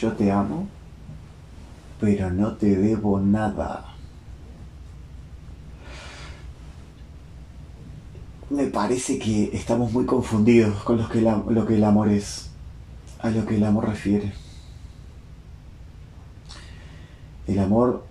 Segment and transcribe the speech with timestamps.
[0.00, 0.68] yo te amo,
[2.00, 3.84] pero no te debo nada.
[8.50, 11.18] Me parece que estamos muy confundidos con lo que,
[11.74, 12.50] el amor es,
[13.20, 14.32] a lo que el amor refiere.
[17.46, 18.04] El amor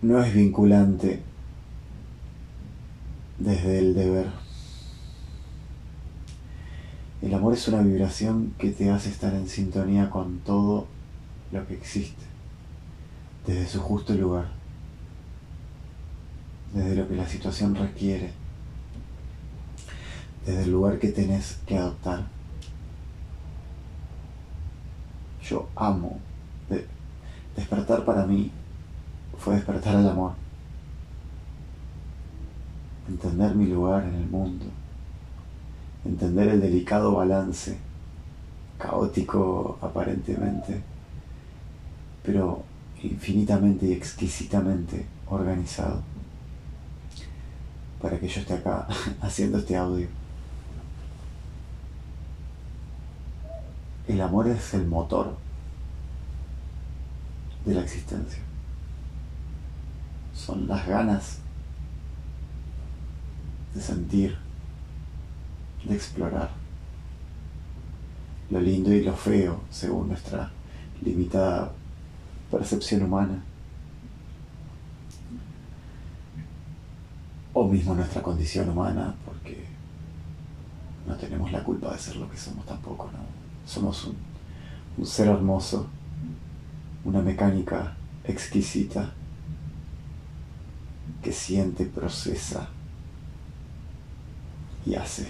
[0.00, 1.22] no es vinculante
[3.38, 4.41] desde el deber.
[7.22, 10.88] El amor es una vibración que te hace estar en sintonía con todo
[11.52, 12.24] lo que existe,
[13.46, 14.48] desde su justo lugar,
[16.74, 18.32] desde lo que la situación requiere,
[20.44, 22.26] desde el lugar que tenés que adoptar.
[25.44, 26.18] Yo amo.
[27.54, 28.50] despertar para mí
[29.38, 30.32] fue despertar al amor.
[33.08, 34.81] Entender mi lugar en el mundo.
[36.04, 37.76] Entender el delicado balance,
[38.78, 40.80] caótico aparentemente,
[42.22, 42.64] pero
[43.02, 46.02] infinitamente y exquisitamente organizado
[48.00, 48.86] para que yo esté acá
[49.20, 50.08] haciendo este audio.
[54.08, 55.36] El amor es el motor
[57.64, 58.42] de la existencia.
[60.34, 61.38] Son las ganas
[63.74, 64.36] de sentir,
[65.84, 66.50] de explorar
[68.50, 70.50] lo lindo y lo feo según nuestra
[71.02, 71.72] limitada
[72.50, 73.42] percepción humana.
[77.54, 79.64] O mismo nuestra condición humana, porque
[81.06, 83.18] no tenemos la culpa de ser lo que somos tampoco, ¿no?
[83.66, 84.16] Somos un,
[84.98, 85.86] un ser hermoso,
[87.04, 89.12] una mecánica exquisita
[91.22, 92.68] que siente, procesa
[94.84, 95.28] y hace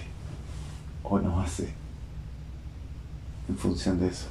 [1.02, 1.74] o no hace
[3.48, 4.28] en función de eso.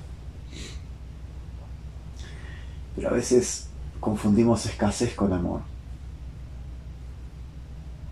[2.95, 3.67] Pero a veces
[3.99, 5.61] confundimos escasez con amor.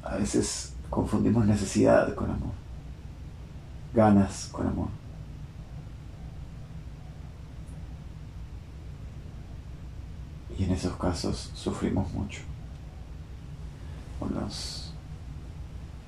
[0.04, 2.54] A veces confundimos necesidad con amor.
[3.94, 4.90] Ganas con amor.
[10.58, 12.42] Y en esos casos sufrimos mucho.
[14.20, 14.94] O nos,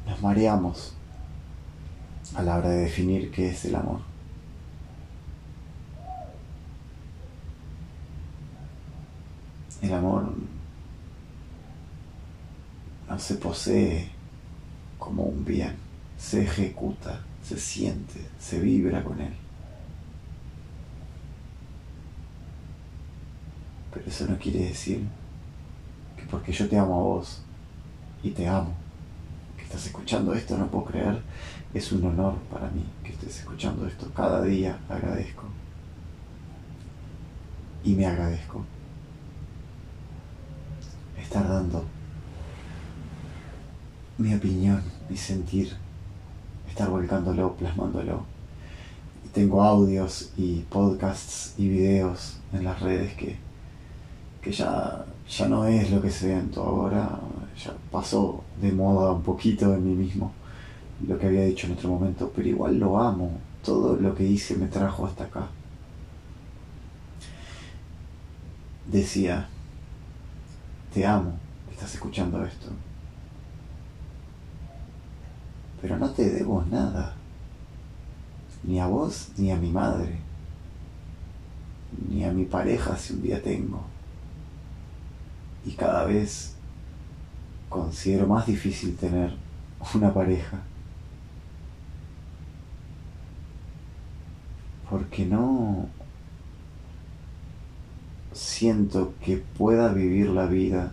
[0.06, 0.94] nos mareamos
[2.36, 4.00] a la hora de definir qué es el amor.
[9.82, 10.34] El amor
[13.10, 14.10] no se posee
[15.00, 15.76] como un bien,
[16.18, 19.34] se ejecuta, se siente, se vibra con él.
[23.94, 25.04] Pero eso no quiere decir
[26.16, 27.42] que porque yo te amo a vos
[28.24, 28.74] y te amo,
[29.72, 31.22] estás escuchando esto, no puedo creer,
[31.74, 34.12] es un honor para mí que estés escuchando esto.
[34.14, 35.46] Cada día agradezco.
[37.82, 38.66] Y me agradezco
[41.18, 41.86] estar dando
[44.18, 45.74] mi opinión, mi sentir,
[46.68, 48.26] estar volcándolo, plasmándolo.
[49.26, 53.38] Y tengo audios y podcasts y videos en las redes que,
[54.42, 57.18] que ya, ya no es lo que siento ahora,
[57.58, 60.34] ya pasó de moda un poquito en mí mismo
[61.08, 63.40] lo que había dicho en otro momento, pero igual lo amo.
[63.64, 65.48] Todo lo que hice me trajo hasta acá.
[68.88, 69.48] Decía,
[70.94, 71.34] te amo,
[71.72, 72.68] estás escuchando esto.
[75.82, 77.16] Pero no te debo nada.
[78.64, 80.20] Ni a vos, ni a mi madre.
[82.10, 83.82] Ni a mi pareja si un día tengo.
[85.66, 86.56] Y cada vez
[87.72, 89.34] considero más difícil tener
[89.96, 90.60] una pareja.
[94.90, 95.88] Porque no
[98.34, 100.92] siento que pueda vivir la vida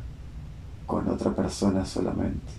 [0.86, 2.52] con otra persona solamente.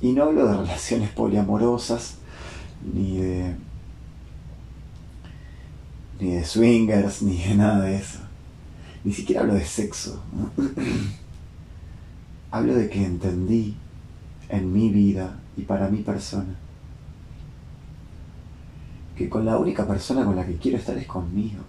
[0.00, 2.14] Y no hablo de relaciones poliamorosas,
[2.94, 3.56] ni de,
[6.20, 8.20] ni de swingers, ni de nada de eso.
[9.02, 10.22] Ni siquiera hablo de sexo.
[12.50, 13.76] Hablo de que entendí
[14.48, 16.54] en mi vida y para mi persona
[19.16, 21.62] que con la única persona con la que quiero estar es conmigo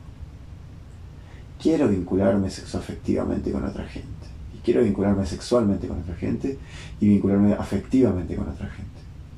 [1.61, 4.27] quiero vincularme sexoafectivamente con otra gente.
[4.55, 6.57] Y quiero vincularme sexualmente con otra gente
[6.99, 8.89] y vincularme afectivamente con otra gente.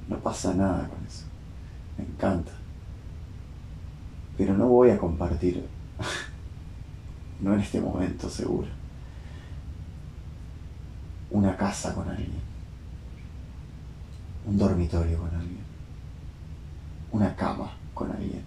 [0.07, 1.25] No pasa nada con eso.
[1.98, 2.51] Me encanta.
[4.38, 5.63] Pero no voy a compartir,
[7.42, 8.68] no en este momento seguro,
[11.33, 12.31] una casa con alguien,
[14.45, 15.63] un dormitorio con alguien,
[17.12, 18.44] una cama con alguien,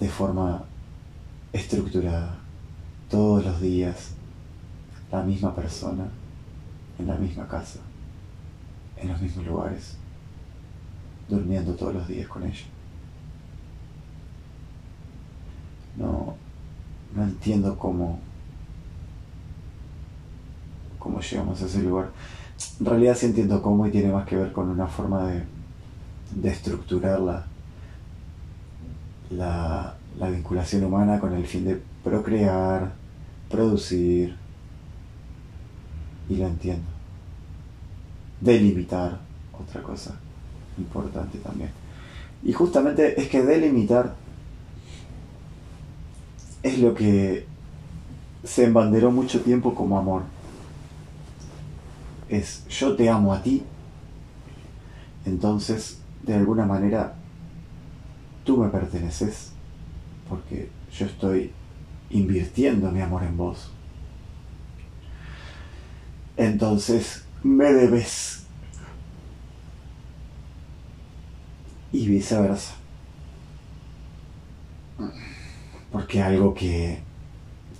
[0.00, 0.64] de forma
[1.52, 2.36] estructurada,
[3.08, 4.14] todos los días,
[5.12, 6.08] la misma persona,
[6.98, 7.78] en la misma casa,
[8.96, 9.96] en los mismos lugares,
[11.28, 12.66] durmiendo todos los días con ella.
[15.96, 16.34] No,
[17.14, 18.18] no entiendo cómo,
[20.98, 22.10] cómo llegamos a ese lugar.
[22.80, 25.42] En realidad sí entiendo cómo y tiene más que ver con una forma de,
[26.34, 27.46] de estructurar la,
[29.30, 32.92] la, vinculación humana con el fin de procrear,
[33.48, 34.36] producir,
[36.28, 36.86] y lo entiendo.
[38.40, 39.18] Delimitar,
[39.52, 40.18] otra cosa
[40.76, 41.70] importante también.
[42.42, 44.14] Y justamente es que delimitar
[46.62, 47.46] es lo que
[48.44, 50.22] se embanderó mucho tiempo como amor.
[52.28, 53.62] Es yo te amo a ti,
[55.24, 57.14] entonces de alguna manera
[58.44, 59.52] tú me perteneces
[60.28, 61.52] porque yo estoy
[62.10, 63.70] invirtiendo mi amor en vos.
[66.36, 68.44] Entonces me debes.
[71.90, 72.74] Y viceversa.
[75.90, 77.00] Porque algo que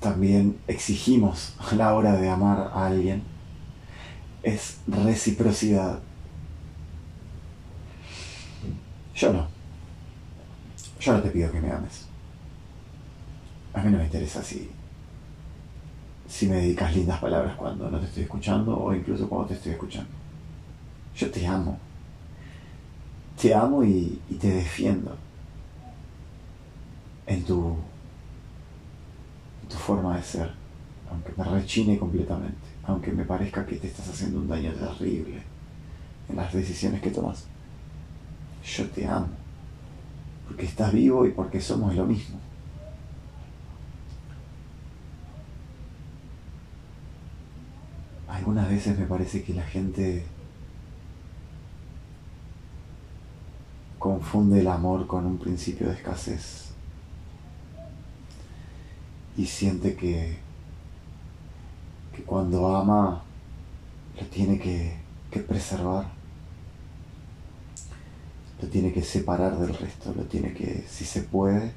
[0.01, 3.23] también exigimos a la hora de amar a alguien
[4.43, 6.01] es reciprocidad.
[9.15, 9.47] Yo no.
[11.01, 12.07] Yo no te pido que me ames.
[13.73, 14.71] A mí no me interesa si,
[16.29, 19.73] si me dedicas lindas palabras cuando no te estoy escuchando o incluso cuando te estoy
[19.73, 20.11] escuchando.
[21.17, 21.79] Yo te amo.
[23.41, 25.17] Te amo y, y te defiendo
[27.29, 27.77] en tu,
[29.63, 30.51] en tu forma de ser,
[31.11, 35.43] aunque me rechine completamente, aunque me parezca que te estás haciendo un daño terrible
[36.29, 37.45] en las decisiones que tomas.
[38.65, 39.29] Yo te amo
[40.47, 42.39] porque estás vivo y porque somos lo mismo.
[48.27, 50.25] Algunas veces me parece que la gente
[53.99, 56.71] confunde el amor con un principio de escasez
[59.37, 60.48] y siente que,
[62.19, 63.23] que cuando ama
[64.21, 64.99] lo tiene que,
[65.31, 66.11] que preservar
[68.61, 71.71] lo tiene que separar del resto, lo tiene que, si se puede,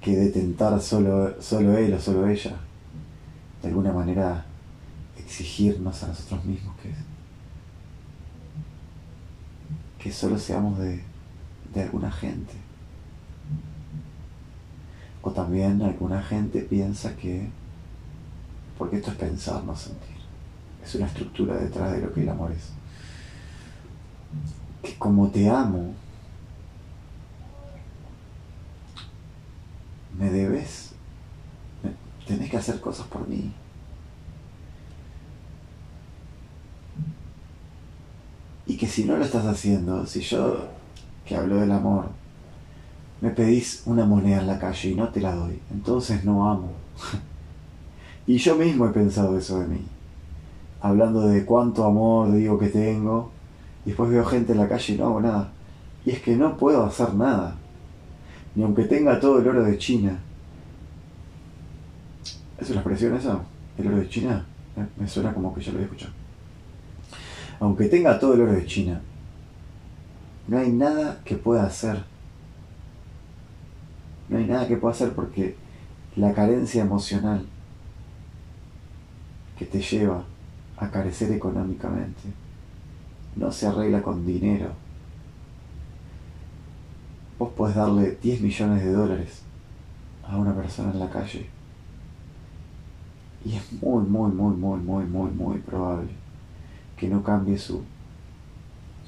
[0.00, 2.56] que detentar solo, solo él o solo ella,
[3.60, 4.46] de alguna manera
[5.18, 6.94] exigirnos a nosotros mismos que,
[10.02, 11.02] que solo seamos de,
[11.74, 12.61] de alguna gente.
[15.22, 17.48] O también alguna gente piensa que,
[18.76, 20.16] porque esto es pensar, no sentir,
[20.82, 22.70] es una estructura detrás de lo que el amor es.
[24.82, 25.94] Que como te amo,
[30.18, 30.90] me debes,
[32.26, 33.52] tenés que hacer cosas por mí.
[38.66, 40.68] Y que si no lo estás haciendo, si yo,
[41.24, 42.08] que hablo del amor,
[43.22, 46.72] me pedís una moneda en la calle y no te la doy, entonces no amo.
[48.26, 49.80] y yo mismo he pensado eso de mí,
[50.82, 53.30] hablando de cuánto amor digo que tengo
[53.84, 55.52] después veo gente en la calle y no hago nada.
[56.04, 57.56] Y es que no puedo hacer nada.
[58.54, 60.18] Ni aunque tenga todo el oro de China.
[62.58, 63.40] ¿Es una expresión esa?
[63.78, 64.44] ¿El oro de China?
[64.76, 66.12] Eh, me suena como que ya lo he escuchado.
[67.60, 69.00] Aunque tenga todo el oro de China,
[70.48, 72.04] no hay nada que pueda hacer.
[74.28, 75.56] No hay nada que pueda hacer porque
[76.16, 77.46] la carencia emocional
[79.58, 80.24] que te lleva
[80.76, 82.22] a carecer económicamente
[83.36, 84.70] no se arregla con dinero.
[87.38, 89.42] Vos podés darle 10 millones de dólares
[90.26, 91.48] a una persona en la calle.
[93.44, 96.10] Y es muy, muy, muy, muy, muy, muy, muy probable
[96.96, 97.82] que no cambie su,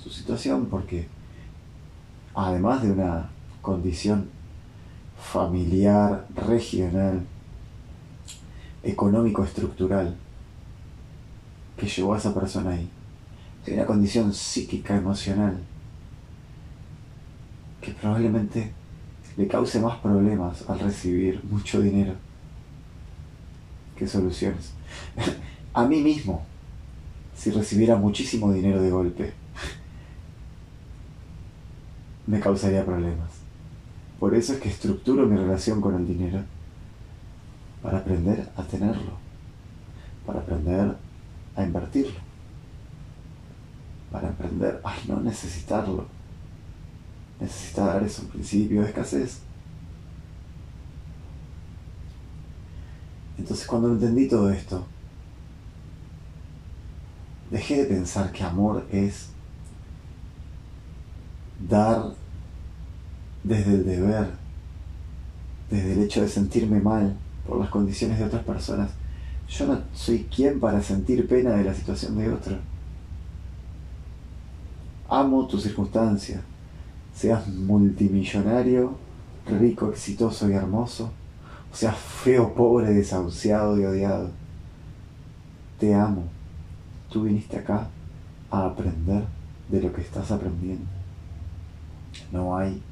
[0.02, 1.06] su situación porque
[2.35, 3.30] además de una
[3.62, 4.28] condición
[5.18, 7.23] familiar, regional,
[8.83, 10.16] económico-estructural
[11.76, 12.88] que llevó a esa persona ahí,
[13.66, 15.59] hay una condición psíquica, emocional,
[17.80, 18.73] que probablemente
[19.37, 22.14] le cause más problemas al recibir mucho dinero
[23.97, 24.73] que soluciones.
[25.73, 26.44] A mí mismo,
[27.37, 29.33] si recibiera muchísimo dinero de golpe,
[32.26, 33.44] me causaría problemas.
[34.25, 36.43] Por eso es que estructuro mi relación con el dinero
[37.83, 39.19] para aprender a tenerlo,
[40.25, 40.97] para aprender
[41.54, 42.19] a invertirlo
[44.11, 46.07] para aprender a no necesitarlo.
[47.38, 49.40] necesita dar es un principio de escasez.
[53.37, 54.87] Entonces cuando entendí todo esto,
[57.50, 59.28] dejé de pensar que amor es
[61.69, 62.24] dar
[63.45, 64.31] desde el deber,
[65.71, 67.15] desde el hecho de sentirme mal
[67.47, 68.91] por las condiciones de otras personas.
[69.49, 72.57] Yo no soy quien para sentir pena de la situación de otro.
[75.09, 76.41] Amo tu circunstancia,
[77.15, 78.97] seas multimillonario,
[79.47, 81.13] rico, exitoso y hermoso,
[81.71, 84.31] o seas feo, pobre, desahuciado y odiado.
[85.79, 86.25] Te amo.
[87.11, 87.89] Tú viniste acá
[88.51, 89.23] a aprender
[89.69, 90.87] de lo que estás aprendiendo.
[92.33, 92.83] No hay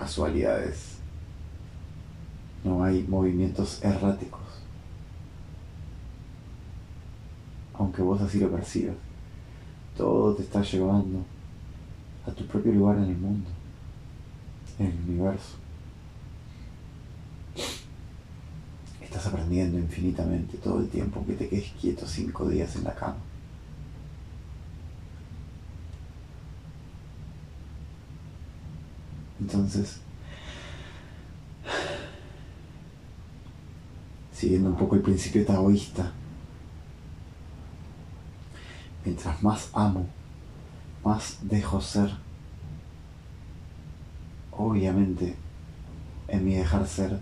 [0.00, 0.96] casualidades.
[2.64, 4.40] No hay movimientos erráticos.
[7.74, 8.96] Aunque vos así lo percibas.
[9.96, 11.18] Todo te está llevando
[12.26, 13.50] a tu propio lugar en el mundo,
[14.78, 15.56] en el universo.
[19.02, 23.18] Estás aprendiendo infinitamente todo el tiempo, aunque te quedes quieto cinco días en la cama.
[29.52, 29.98] Entonces,
[34.32, 36.12] siguiendo un poco el principio taoísta,
[39.04, 40.06] mientras más amo,
[41.04, 42.10] más dejo ser.
[44.52, 45.34] Obviamente,
[46.28, 47.18] en mi dejar ser,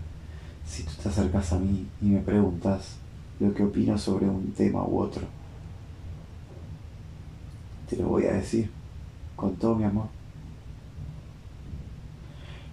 [0.67, 2.97] si tú te acercas a mí y me preguntas
[3.39, 5.23] lo que opino sobre un tema u otro,
[7.89, 8.69] te lo voy a decir
[9.35, 10.18] con todo mi amor.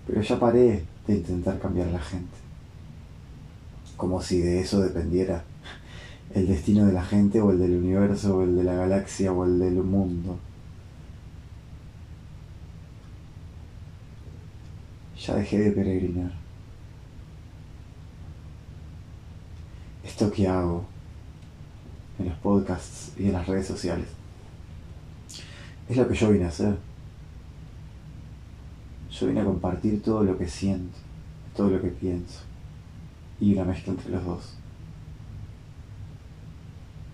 [0.06, 2.36] Pero ya paré de intentar cambiar a la gente.
[3.96, 5.44] Como si de eso dependiera
[6.34, 9.44] el destino de la gente o el del universo o el de la galaxia o
[9.44, 10.38] el del mundo.
[15.18, 16.32] Ya dejé de peregrinar.
[20.04, 20.84] Esto que hago
[22.18, 24.06] en los podcasts y en las redes sociales
[25.88, 26.76] es lo que yo vine a hacer.
[29.18, 30.98] Yo vine a compartir todo lo que siento,
[31.56, 32.40] todo lo que pienso,
[33.40, 34.54] y una mezcla entre los dos.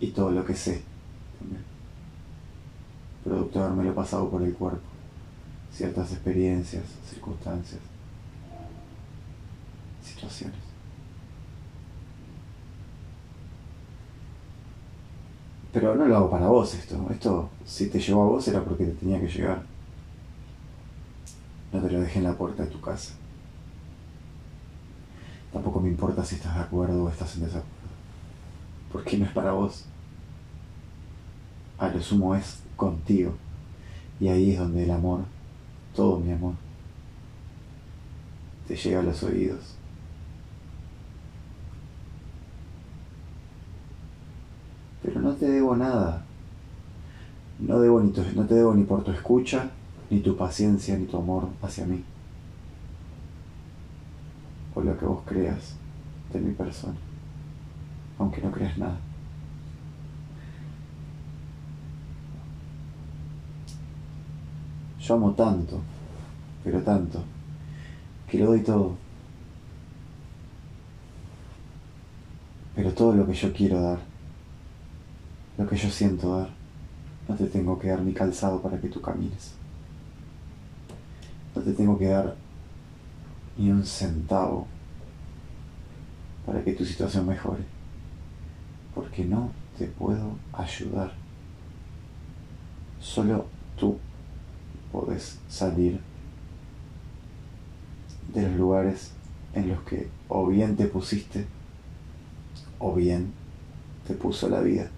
[0.00, 0.82] Y todo lo que sé
[1.38, 1.62] también.
[3.22, 4.80] Producto de haberme lo pasado por el cuerpo.
[5.72, 7.80] Ciertas experiencias, circunstancias,
[10.02, 10.58] situaciones.
[15.72, 17.06] Pero no lo hago para vos esto.
[17.10, 19.71] Esto, si te llevó a vos, era porque te tenía que llegar.
[21.72, 23.14] No te lo dejé en la puerta de tu casa.
[25.52, 27.68] Tampoco me importa si estás de acuerdo o estás en desacuerdo.
[28.92, 29.86] Porque no es para vos.
[31.78, 33.34] A lo sumo es contigo.
[34.20, 35.20] Y ahí es donde el amor,
[35.94, 36.54] todo mi amor,
[38.68, 39.74] te llega a los oídos.
[45.02, 46.24] Pero no te debo nada.
[47.58, 49.70] No, debo ni no te debo ni por tu escucha,
[50.12, 52.04] ni tu paciencia, ni tu amor hacia mí.
[54.74, 55.74] O lo que vos creas
[56.30, 56.98] de mi persona,
[58.18, 58.98] aunque no creas nada.
[65.00, 65.80] Yo amo tanto,
[66.62, 67.24] pero tanto,
[68.28, 68.96] que lo doy todo.
[72.74, 73.98] Pero todo lo que yo quiero dar,
[75.56, 76.50] lo que yo siento dar,
[77.26, 79.62] no te tengo que dar mi calzado para que tú camines.
[81.54, 82.36] No te tengo que dar
[83.56, 84.66] ni un centavo
[86.46, 87.64] para que tu situación mejore.
[88.94, 91.12] Porque no te puedo ayudar.
[93.00, 93.98] Solo tú
[94.90, 96.00] podés salir
[98.32, 99.12] de los lugares
[99.54, 101.46] en los que o bien te pusiste
[102.78, 103.32] o bien
[104.06, 104.90] te puso la vida.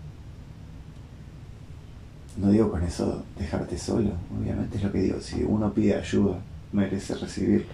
[2.36, 6.40] No digo con eso dejarte solo, obviamente es lo que digo, si uno pide ayuda,
[6.72, 7.72] merece recibirlo.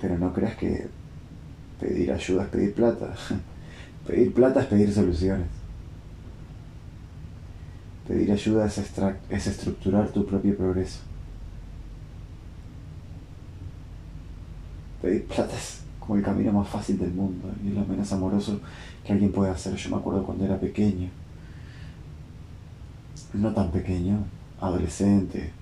[0.00, 0.88] Pero no creas que
[1.78, 3.14] pedir ayuda es pedir plata.
[4.06, 5.46] pedir plata es pedir soluciones.
[8.08, 8.78] Pedir ayuda es,
[9.30, 10.98] es estructurar tu propio progreso.
[15.00, 18.60] Pedir plata es como el camino más fácil del mundo y lo menos amoroso
[19.04, 19.76] que alguien puede hacer.
[19.76, 21.08] Yo me acuerdo cuando era pequeño,
[23.34, 24.24] no tan pequeño,
[24.60, 25.52] adolescente,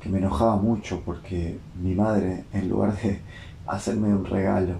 [0.00, 3.20] que me enojaba mucho porque mi madre, en lugar de
[3.66, 4.74] hacerme un regalo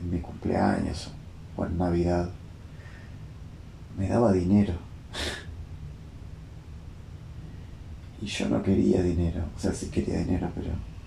[0.00, 1.10] en mi cumpleaños
[1.56, 2.30] o en Navidad,
[3.96, 4.74] me daba dinero.
[8.22, 10.97] yo no quería dinero, o sea, sí quería dinero, pero...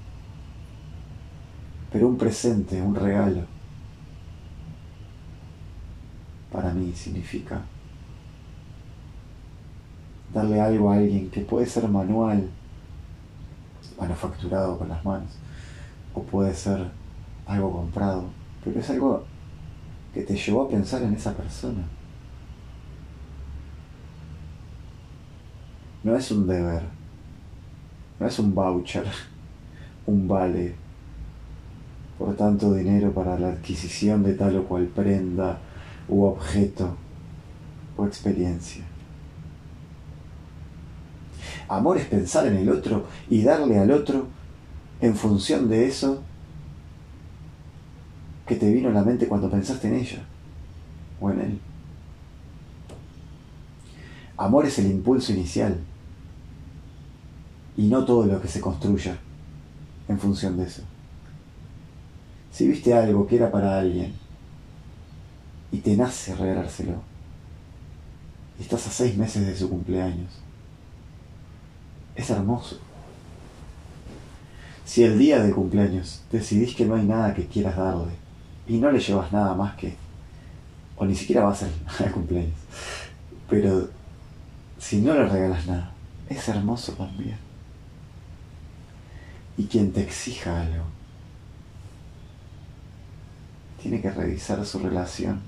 [1.91, 3.41] Pero un presente, un regalo,
[6.51, 7.61] para mí significa
[10.33, 12.49] darle algo a alguien que puede ser manual,
[13.99, 15.31] manufacturado con las manos,
[16.13, 16.89] o puede ser
[17.45, 18.25] algo comprado,
[18.63, 19.25] pero es algo
[20.13, 21.83] que te llevó a pensar en esa persona.
[26.03, 26.83] No es un deber,
[28.19, 29.05] no es un voucher,
[30.05, 30.80] un vale
[32.21, 35.57] por tanto dinero para la adquisición de tal o cual prenda
[36.07, 36.95] u objeto
[37.97, 38.83] o experiencia.
[41.67, 44.27] Amor es pensar en el otro y darle al otro
[45.01, 46.21] en función de eso
[48.45, 50.23] que te vino a la mente cuando pensaste en ella
[51.19, 51.59] o en él.
[54.37, 55.79] Amor es el impulso inicial
[57.75, 59.17] y no todo lo que se construya
[60.07, 60.83] en función de eso.
[62.51, 64.13] Si viste algo que era para alguien
[65.71, 67.01] y te nace regalárselo,
[68.59, 70.29] y estás a seis meses de su cumpleaños,
[72.15, 72.79] es hermoso.
[74.85, 78.11] Si el día de cumpleaños decidís que no hay nada que quieras darle
[78.67, 79.95] y no le llevas nada más que,
[80.97, 81.69] o ni siquiera va a ser
[82.03, 82.59] el cumpleaños,
[83.49, 83.89] pero
[84.77, 85.93] si no le regalas nada,
[86.29, 87.37] es hermoso también.
[89.57, 90.83] Y quien te exija algo,
[93.81, 95.41] tiene que revisar su relación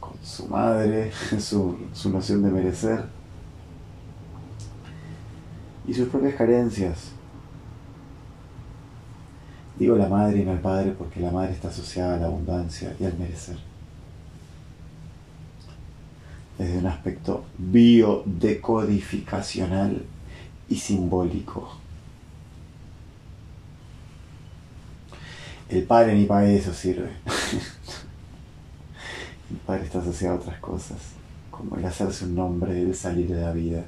[0.00, 3.04] con su madre, su, su noción de merecer
[5.86, 7.12] y sus propias carencias.
[9.78, 12.96] Digo la madre y no el padre porque la madre está asociada a la abundancia
[12.98, 13.58] y al merecer.
[16.58, 20.04] Desde un aspecto biodecodificacional
[20.68, 21.83] y simbólico.
[25.68, 27.08] El padre ni para eso sirve.
[29.50, 30.98] el padre está asociado a otras cosas,
[31.50, 33.84] como el hacerse un nombre, el salir de la vida.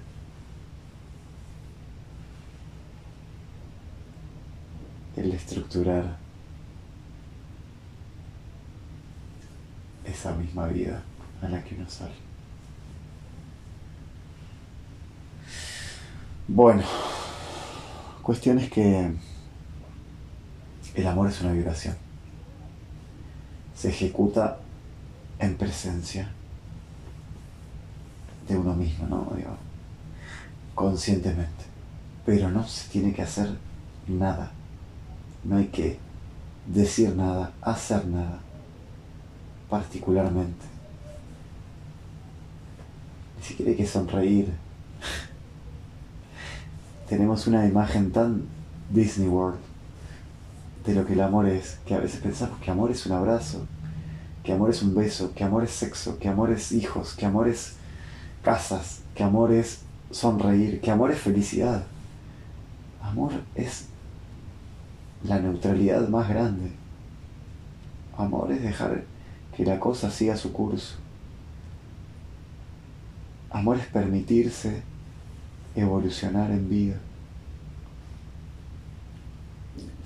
[5.16, 6.18] el estructurar
[10.04, 11.02] esa misma vida
[11.42, 12.14] a la que uno sale.
[16.48, 16.82] Bueno,
[18.22, 19.12] cuestión es que
[20.96, 21.94] el amor es una vibración.
[23.76, 24.58] Se ejecuta
[25.38, 26.32] en presencia
[28.48, 29.28] de uno mismo, ¿no?
[30.74, 31.64] conscientemente.
[32.24, 33.56] Pero no se tiene que hacer
[34.08, 34.50] nada
[35.46, 35.98] no hay que
[36.66, 38.40] decir nada, hacer nada,
[39.70, 40.66] particularmente.
[43.38, 44.48] Ni siquiera hay que sonreír.
[47.08, 48.42] Tenemos una imagen tan
[48.90, 49.60] Disney World
[50.86, 53.66] de lo que el amor es, que a veces pensamos que amor es un abrazo,
[54.44, 57.48] que amor es un beso, que amor es sexo, que amor es hijos, que amor
[57.48, 57.74] es
[58.42, 59.80] casas, que amor es
[60.12, 61.84] sonreír, que amor es felicidad.
[63.02, 63.86] Amor es
[65.24, 66.70] la neutralidad más grande.
[68.16, 69.02] Amor es dejar
[69.56, 70.96] que la cosa siga su curso.
[73.50, 74.82] Amor es permitirse
[75.74, 76.96] evolucionar en vida,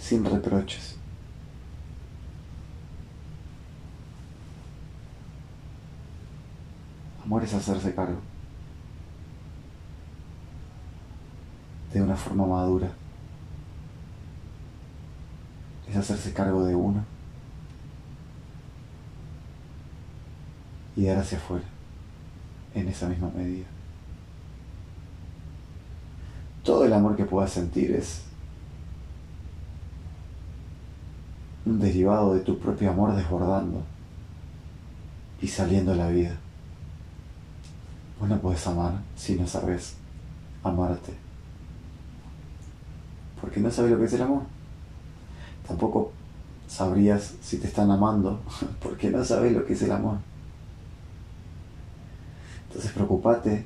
[0.01, 0.97] sin reproches.
[7.25, 8.19] Amor es hacerse cargo
[11.93, 12.91] de una forma madura
[15.91, 17.05] es hacerse cargo de uno
[20.97, 21.65] y dar hacia afuera
[22.75, 23.67] en esa misma medida.
[26.63, 28.23] Todo el amor que puedas sentir es
[31.67, 33.83] un derivado de tu propio amor desbordando
[35.41, 36.37] y saliendo a la vida.
[38.19, 39.95] Vos no podés amar si no sabes
[40.63, 41.15] amarte.
[43.41, 44.43] Porque no sabes lo que es el amor
[45.71, 46.13] tampoco
[46.67, 48.41] sabrías si te están amando,
[48.83, 50.19] porque no sabes lo que es el amor.
[52.67, 53.65] Entonces preocupate,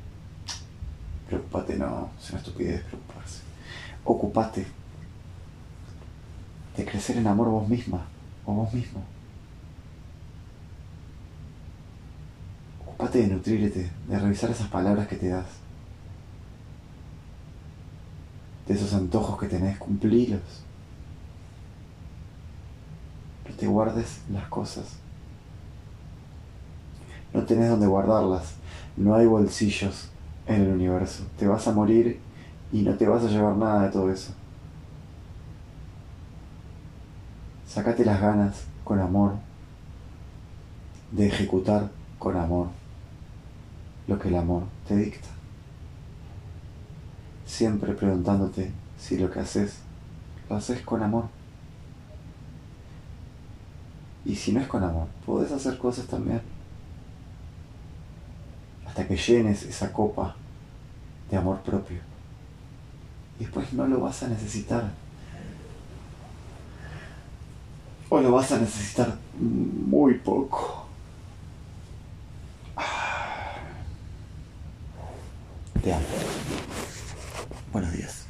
[1.27, 3.41] preocupate no, es una estupidez preocuparse.
[4.05, 4.67] Ocupate
[6.77, 8.07] de crecer en amor vos misma
[8.45, 9.03] o vos mismo.
[12.81, 15.47] Ocupate de nutrirte, de revisar esas palabras que te das.
[18.67, 20.65] De esos antojos que tenés, cumplirlos
[23.57, 24.85] te guardes las cosas.
[27.33, 28.55] No tenés donde guardarlas.
[28.97, 30.11] No hay bolsillos
[30.47, 31.25] en el universo.
[31.39, 32.21] Te vas a morir
[32.73, 34.33] y no te vas a llevar nada de todo eso.
[37.75, 39.33] Sácate las ganas con amor
[41.11, 42.69] de ejecutar con amor
[44.07, 45.27] lo que el amor te dicta.
[47.45, 49.79] Siempre preguntándote si lo que haces
[50.49, 51.25] lo haces con amor.
[54.25, 56.43] Y si no es con amor, puedes hacer cosas también.
[58.87, 60.37] Hasta que llenes esa copa
[61.29, 61.99] de amor propio.
[63.41, 65.04] Y después no lo vas a necesitar.
[68.09, 70.87] O lo vas a necesitar muy poco.
[75.83, 76.05] Te amo.
[77.73, 78.24] Buenos días.